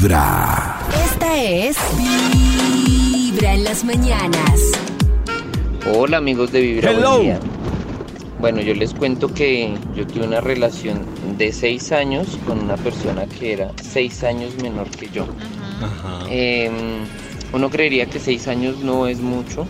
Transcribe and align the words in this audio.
Vibra. 0.00 0.78
Esta 1.04 1.42
es 1.42 1.76
Vibra 1.98 3.52
en 3.52 3.64
las 3.64 3.84
mañanas. 3.84 4.72
Hola 5.94 6.16
amigos 6.16 6.52
de 6.52 6.62
Vibra. 6.62 6.92
buen 6.92 7.04
Hello. 7.04 7.20
día. 7.20 7.40
Bueno, 8.40 8.62
yo 8.62 8.72
les 8.72 8.94
cuento 8.94 9.28
que 9.34 9.74
yo 9.94 10.06
tuve 10.06 10.26
una 10.26 10.40
relación 10.40 11.04
de 11.36 11.52
seis 11.52 11.92
años 11.92 12.38
con 12.46 12.60
una 12.60 12.78
persona 12.78 13.26
que 13.26 13.52
era 13.52 13.72
seis 13.82 14.24
años 14.24 14.54
menor 14.62 14.88
que 14.88 15.10
yo. 15.10 15.26
Eh, 16.30 16.70
uno 17.52 17.68
creería 17.68 18.06
que 18.06 18.20
seis 18.20 18.48
años 18.48 18.78
no 18.78 19.06
es 19.06 19.20
mucho, 19.20 19.66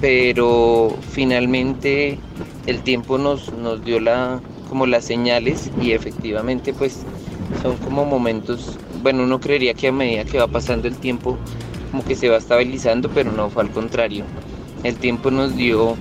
pero 0.00 0.96
finalmente 1.10 2.20
el 2.68 2.82
tiempo 2.82 3.18
nos, 3.18 3.52
nos 3.54 3.84
dio 3.84 3.98
la, 3.98 4.40
como 4.68 4.86
las 4.86 5.04
señales 5.04 5.72
y 5.80 5.90
efectivamente 5.90 6.72
pues 6.72 7.00
son 7.60 7.76
como 7.78 8.04
momentos, 8.04 8.78
bueno, 9.02 9.24
uno 9.24 9.40
creería 9.40 9.74
que 9.74 9.88
a 9.88 9.92
medida 9.92 10.24
que 10.24 10.38
va 10.38 10.46
pasando 10.46 10.88
el 10.88 10.96
tiempo 10.96 11.38
como 11.90 12.04
que 12.04 12.16
se 12.16 12.28
va 12.28 12.38
estabilizando, 12.38 13.10
pero 13.10 13.32
no 13.32 13.50
fue 13.50 13.64
al 13.64 13.70
contrario. 13.70 14.24
El 14.82 14.96
tiempo 14.96 15.30
nos 15.30 15.54
dio 15.56 15.96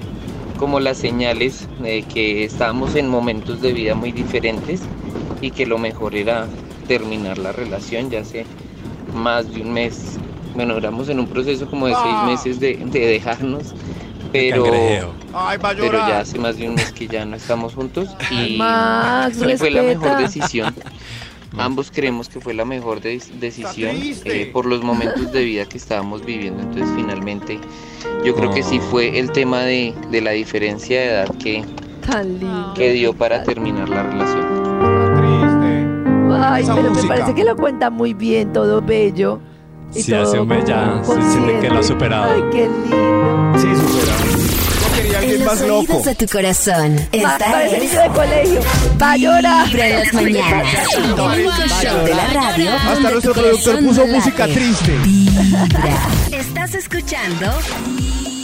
como 0.58 0.80
las 0.80 0.98
señales 0.98 1.68
de 1.82 2.04
que 2.04 2.46
estábamos 2.46 2.96
en 2.96 3.10
momentos 3.10 3.62
de 3.62 3.74
vida 3.74 3.96
muy 3.96 4.12
diferentes 4.12 4.82
y 5.42 5.52
que 5.52 5.66
lo 5.66 5.78
mejor 5.78 6.16
era 6.16 6.48
terminar 6.88 7.38
la 7.38 7.52
relación, 7.52 8.10
ya 8.10 8.22
hace 8.22 8.46
más 9.14 9.54
de 9.54 9.62
un 9.62 9.74
mes. 9.74 10.18
Bueno, 10.56 10.78
éramos 10.78 11.10
en 11.10 11.20
un 11.20 11.28
proceso 11.28 11.70
como 11.70 11.88
de 11.88 11.96
seis 11.96 12.16
meses 12.26 12.60
de, 12.60 12.76
de 12.76 13.08
dejarnos, 13.08 13.74
pero. 14.32 14.66
Ay, 15.34 15.58
pero 15.62 15.92
ya 15.94 16.20
hace 16.20 16.38
más 16.38 16.58
de 16.58 16.70
un 16.70 16.76
mes 16.76 16.92
que 16.92 17.08
ya 17.08 17.26
no 17.26 17.36
estamos 17.36 17.74
juntos 17.74 18.10
y, 18.30 18.58
Max, 18.58 19.38
y 19.42 19.58
fue 19.58 19.72
la 19.72 19.82
mejor 19.84 20.18
decisión. 20.18 20.74
Ambos 21.58 21.92
creemos 21.94 22.30
que 22.30 22.40
fue 22.40 22.54
la 22.54 22.64
mejor 22.66 23.02
de- 23.02 23.22
decisión 23.40 23.92
eh, 24.26 24.50
por 24.54 24.66
los 24.66 24.84
momentos 24.84 25.32
de 25.32 25.44
vida 25.44 25.66
que 25.66 25.78
estábamos 25.78 26.26
viviendo. 26.26 26.64
Entonces, 26.64 26.90
finalmente, 26.96 27.60
yo 28.24 28.34
creo 28.36 28.52
que 28.54 28.64
sí 28.64 28.80
fue 28.80 29.20
el 29.20 29.32
tema 29.32 29.62
de, 29.62 29.94
de 30.10 30.22
la 30.22 30.32
diferencia 30.32 31.00
de 31.00 31.08
edad 31.08 31.36
que, 31.38 31.64
que 32.76 32.92
dio 32.94 33.14
para 33.14 33.44
terminar 33.44 33.90
la 33.90 34.04
relación. 34.04 34.42
Triste. 35.18 36.42
Ay, 36.44 36.66
pero 36.74 36.92
me 36.92 37.04
parece 37.04 37.36
que 37.36 37.44
lo 37.44 37.56
cuenta 37.58 37.90
muy 37.90 38.14
bien, 38.14 38.54
todo 38.54 38.82
bello. 38.82 39.40
Y 39.94 40.02
Sí, 40.04 40.12
todo 40.12 40.22
hace 40.24 40.40
un 40.40 40.48
como 40.48 41.22
se 41.22 41.32
siente 41.32 41.60
que 41.60 41.70
lo 41.70 41.80
ha 41.80 41.84
superado. 41.84 42.32
Ay, 42.34 42.44
qué 42.52 42.68
lindo. 42.70 43.60
Sí, 43.60 43.68
superado. 43.76 44.61
Quería 44.96 45.12
En 45.12 45.16
alguien 45.18 45.40
los 45.40 45.48
más 45.48 45.62
loco. 45.62 45.80
oídos 45.94 46.06
de 46.06 46.16
tu 46.16 46.26
corazón. 46.28 47.00
Esta 47.12 47.64
es 47.66 47.80
niño 47.82 48.02
de 48.02 48.10
colegio. 48.10 48.62
Va 49.02 49.12
a 49.14 49.18
llorar. 49.18 49.68
Vibra 49.68 49.88
en 49.88 50.00
las 50.00 50.14
mañanas. 50.14 50.68
El 50.98 51.04
único 51.12 51.52
show 51.82 52.06
de 52.06 52.16
la 52.16 52.28
radio. 52.28 52.72
Hasta 52.72 53.12
nuestro 53.12 53.34
productor 53.34 53.80
puso 53.80 54.08
música 54.08 54.46
triste. 54.48 54.92
Vibra. 55.04 56.08
Estás 56.32 56.76
escuchando 56.76 57.48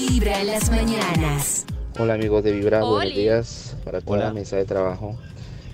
Vibra 0.09 0.39
en 0.41 0.47
las 0.47 0.69
mañanas. 0.69 1.65
Hola 1.99 2.13
amigos 2.13 2.43
de 2.43 2.51
Vibra, 2.51 2.79
buenos 2.81 3.05
Oli. 3.11 3.15
días 3.21 3.75
para 3.83 4.01
toda 4.01 4.17
Hola. 4.17 4.25
la 4.27 4.33
mesa 4.33 4.55
de 4.55 4.65
trabajo. 4.65 5.17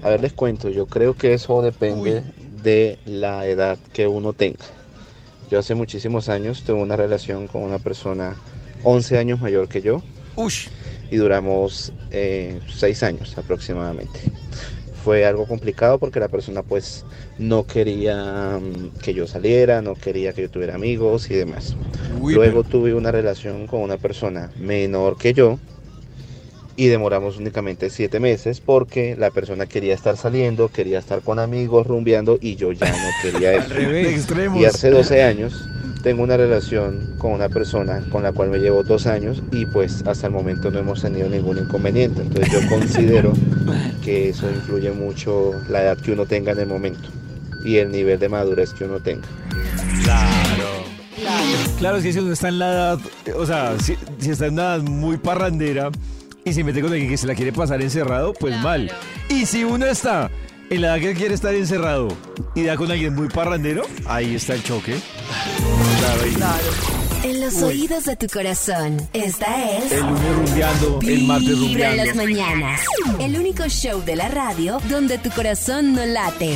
A 0.01 0.09
ver, 0.09 0.21
les 0.21 0.33
cuento, 0.33 0.69
yo 0.69 0.85
creo 0.85 1.15
que 1.15 1.33
eso 1.33 1.61
depende 1.61 2.23
de 2.63 2.97
la 3.05 3.45
edad 3.45 3.77
que 3.93 4.07
uno 4.07 4.31
tenga. 4.33 4.63
Yo 5.51 5.59
hace 5.59 5.75
muchísimos 5.75 6.29
años 6.29 6.63
tuve 6.63 6.81
una 6.81 6.95
relación 6.95 7.47
con 7.47 7.61
una 7.63 7.77
persona 7.79 8.35
11 8.83 9.17
años 9.17 9.41
mayor 9.41 9.67
que 9.67 9.81
yo 9.81 10.01
Ush. 10.35 10.67
y 11.11 11.17
duramos 11.17 11.93
6 12.11 13.03
años 13.03 13.37
aproximadamente. 13.37 14.19
Fue 15.03 15.25
algo 15.25 15.45
complicado 15.45 15.99
porque 15.99 16.19
la 16.21 16.29
persona 16.29 16.63
pues 16.63 17.03
no 17.37 17.67
quería 17.67 18.59
mm, 18.61 18.99
que 19.01 19.13
yo 19.13 19.27
saliera, 19.27 19.81
no 19.81 19.95
quería 19.95 20.31
que 20.33 20.43
yo 20.43 20.49
tuviera 20.49 20.75
amigos 20.75 21.29
y 21.29 21.33
demás. 21.33 21.75
Uy, 22.21 22.33
Luego 22.35 22.63
tuve 22.63 22.93
una 22.93 23.11
relación 23.11 23.67
con 23.67 23.81
una 23.81 23.97
persona 23.97 24.49
menor 24.57 25.17
que 25.17 25.33
yo 25.33 25.59
y 26.75 26.87
demoramos 26.87 27.37
únicamente 27.37 27.89
siete 27.89 28.19
meses 28.19 28.59
porque 28.59 29.15
la 29.17 29.29
persona 29.29 29.65
quería 29.65 29.93
estar 29.93 30.17
saliendo, 30.17 30.69
quería 30.69 30.99
estar 30.99 31.21
con 31.21 31.37
amigos, 31.37 31.85
rumbeando 31.85 32.37
y 32.41 32.55
yo 32.55 32.71
ya 32.71 32.89
no 32.89 33.09
quería 33.21 33.53
eso. 33.57 33.73
De 33.73 34.09
extremos. 34.09 34.59
Y 34.59 34.65
hace 34.65 34.89
12 34.89 35.21
años 35.21 35.53
tengo 36.03 36.21
una 36.21 36.35
relación 36.35 37.15
con 37.17 37.31
una 37.31 37.47
persona 37.47 38.03
con 38.11 38.23
la 38.23 38.33
cual 38.33 38.49
me 38.49 38.59
llevo 38.59 38.83
dos 38.83 39.07
años 39.07 39.41
y 39.51 39.65
pues 39.65 40.03
hasta 40.05 40.27
el 40.27 40.33
momento 40.33 40.69
no 40.69 40.79
hemos 40.79 41.01
tenido 41.01 41.29
ningún 41.29 41.57
inconveniente. 41.57 42.21
Entonces 42.21 42.51
yo 42.51 42.69
considero 42.69 43.33
que 44.03 44.29
eso 44.29 44.49
influye 44.51 44.91
mucho 44.91 45.53
la 45.69 45.81
edad 45.81 45.97
que 45.97 46.11
uno 46.11 46.25
tenga 46.25 46.51
en 46.51 46.59
el 46.59 46.67
momento 46.67 47.09
y 47.63 47.77
el 47.77 47.89
nivel 47.89 48.19
de 48.19 48.27
madurez 48.27 48.73
que 48.73 48.83
uno 48.83 48.99
tenga. 48.99 49.27
Claro. 50.03 50.83
Claro, 51.79 51.97
es 51.97 52.03
que 52.03 52.11
si 52.11 52.19
uno 52.19 52.33
está 52.33 52.49
en 52.49 52.59
la 52.59 52.71
edad, 52.71 52.99
o 53.37 53.45
sea, 53.45 53.79
si, 53.79 53.95
si 54.19 54.31
está 54.31 54.47
en 54.47 54.53
una 54.53 54.75
edad 54.75 54.81
muy 54.81 55.17
parrandera 55.17 55.89
y 56.43 56.51
se 56.51 56.65
mete 56.65 56.81
con 56.81 56.91
alguien 56.91 57.09
que 57.09 57.17
se 57.17 57.27
la 57.27 57.35
quiere 57.35 57.53
pasar 57.53 57.81
encerrado, 57.81 58.33
pues 58.33 58.59
mal. 58.61 58.91
Y 59.29 59.45
si 59.45 59.63
uno 59.63 59.85
está 59.85 60.29
en 60.69 60.81
la 60.81 60.95
edad 60.97 60.99
que 61.01 61.13
quiere 61.13 61.35
estar 61.35 61.53
encerrado 61.53 62.09
y 62.55 62.63
da 62.63 62.75
con 62.77 62.91
alguien 62.91 63.13
muy 63.15 63.27
parrandero, 63.29 63.83
ahí 64.05 64.35
está 64.35 64.53
el 64.55 64.63
choque. 64.63 64.95
En 67.23 67.39
los 67.39 67.61
oídos 67.61 68.05
de 68.05 68.15
tu 68.15 68.27
corazón. 68.27 68.97
Esta 69.13 69.77
es 69.77 69.91
El 69.91 70.01
lunes 70.01 70.35
rumbeando, 70.35 70.99
el 71.01 71.23
martes 71.25 71.59
Vibra 71.59 71.91
en 71.91 71.97
las 71.97 72.07
rumbeando. 72.09 72.43
mañanas. 72.43 72.81
El 73.19 73.37
único 73.37 73.63
show 73.69 74.01
de 74.03 74.15
la 74.15 74.27
radio 74.27 74.79
donde 74.89 75.17
tu 75.17 75.29
corazón 75.31 75.93
no 75.93 76.05
late. 76.05 76.55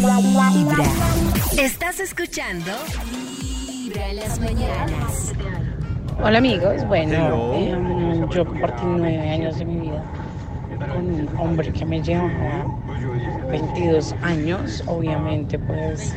Vibra. 0.00 0.84
Estás 1.58 2.00
escuchando 2.00 2.72
Vibra 3.68 4.08
en 4.10 4.16
las 4.16 4.38
mañanas. 4.40 5.32
Hola 6.22 6.38
amigos, 6.38 6.86
bueno, 6.86 7.52
em, 7.54 8.30
yo 8.30 8.46
compartí 8.46 8.82
nueve 8.86 9.28
años 9.30 9.58
de 9.58 9.64
mi 9.66 9.80
vida 9.82 10.02
con 10.78 11.06
un 11.06 11.28
hombre 11.38 11.72
que 11.72 11.84
me 11.84 12.02
llevaba 12.02 12.66
22 13.50 14.14
años, 14.22 14.82
obviamente 14.86 15.58
pues 15.58 16.14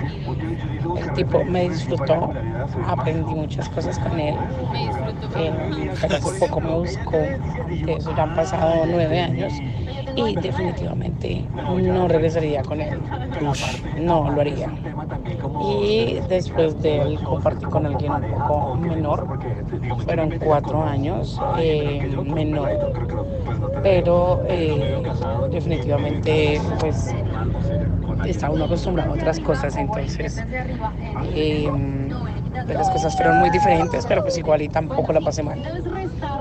el 0.98 1.14
tipo 1.14 1.44
me 1.46 1.70
disfrutó, 1.70 2.32
aprendí 2.88 3.34
muchas 3.34 3.70
cosas 3.70 4.00
con 4.00 4.20
él, 4.20 4.36
em, 5.36 5.90
pero 6.02 6.20
poco 6.40 6.62
me 6.62 6.74
buscó, 6.74 7.18
de 7.18 7.94
eso 7.98 8.16
ya 8.16 8.24
han 8.24 8.36
pasado 8.36 8.86
nueve 8.86 9.20
años 9.20 9.54
y 10.16 10.36
definitivamente 10.36 11.48
no 11.54 12.08
regresaría 12.08 12.64
con 12.64 12.82
él, 12.82 13.00
no 13.98 14.30
lo 14.32 14.42
haría. 14.42 14.72
Y 15.62 16.20
después 16.28 16.82
de 16.82 17.02
él 17.02 17.20
compartí 17.24 17.66
con 17.66 17.86
alguien 17.86 18.14
un 18.14 18.26
poco 18.28 18.76
menor, 18.76 19.28
fueron 20.06 20.32
cuatro 20.40 20.84
años 20.84 21.40
eh, 21.58 22.10
menor, 22.24 22.80
pero 23.82 24.44
eh, 24.48 25.02
definitivamente 25.52 26.62
pues 26.80 27.14
está 28.26 28.50
uno 28.50 28.66
acostumbrado 28.66 29.12
a 29.12 29.14
otras 29.16 29.40
cosas, 29.40 29.76
entonces 29.78 30.44
eh, 31.34 31.70
pues, 32.66 32.78
las 32.78 32.90
cosas 32.90 33.16
fueron 33.16 33.40
muy 33.40 33.50
diferentes, 33.50 34.06
pero 34.06 34.22
pues 34.24 34.38
igual 34.38 34.62
y 34.62 34.70
tampoco 34.70 35.14
la 35.14 35.22
pasé 35.22 35.44
mal. 35.44 35.62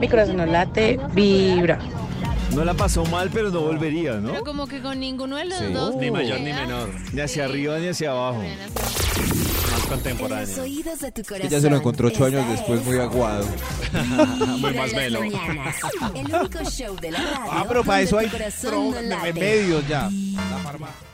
Mi 0.00 0.08
corazón 0.08 0.36
no 0.36 0.46
late, 0.46 0.98
vibra. 1.12 1.78
No 2.54 2.64
la 2.64 2.72
pasó 2.74 3.04
mal, 3.06 3.28
pero 3.32 3.50
no 3.50 3.60
volvería, 3.60 4.14
¿no? 4.14 4.30
Pero 4.30 4.44
como 4.44 4.66
que 4.66 4.80
con 4.80 4.98
ninguno 4.98 5.36
de 5.36 5.44
los 5.44 5.58
Sí. 5.58 5.72
dos. 5.72 5.94
Ni 5.96 6.10
mayor 6.10 6.40
ni 6.40 6.52
menor. 6.52 6.88
Ni 7.12 7.20
hacia 7.20 7.44
arriba 7.44 7.78
ni 7.78 7.88
hacia 7.88 8.10
abajo. 8.10 8.40
En 9.88 9.96
los 9.96 10.02
contemporáneo. 10.02 10.62
oídos 10.62 10.98
de 11.00 11.12
tu 11.12 11.22
corazón. 11.22 11.46
Ella 11.46 11.60
se 11.60 11.70
lo 11.70 11.76
encontró 11.76 12.08
ocho 12.08 12.24
años 12.24 12.48
después 12.50 12.80
es 12.80 12.86
muy 12.86 12.98
aguado. 12.98 13.46
Muy 14.58 14.60
más 14.60 14.72
en 14.72 14.76
las 14.76 14.92
melo. 14.92 15.20
mañanas. 15.20 15.76
El 16.14 16.34
único 16.34 16.64
show 16.70 16.96
de 16.96 17.10
la 17.10 17.18
radio. 17.18 17.50
Ah, 17.52 17.64
pero 17.66 17.84
para 17.84 18.00
eso 18.02 18.18
hay 18.18 18.26
no 18.28 19.20
remedios 19.22 19.86
ya. 19.88 20.10
La 20.50 20.58
farmacia. 20.58 21.07